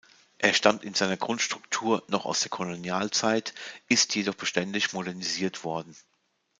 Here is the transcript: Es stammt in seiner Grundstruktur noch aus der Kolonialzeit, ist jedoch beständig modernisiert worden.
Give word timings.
Es 0.39 0.57
stammt 0.57 0.83
in 0.83 0.95
seiner 0.95 1.15
Grundstruktur 1.15 2.01
noch 2.07 2.25
aus 2.25 2.39
der 2.39 2.49
Kolonialzeit, 2.49 3.53
ist 3.87 4.15
jedoch 4.15 4.33
beständig 4.33 4.93
modernisiert 4.93 5.63
worden. 5.63 5.95